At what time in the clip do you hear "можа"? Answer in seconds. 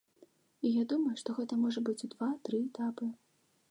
1.67-1.79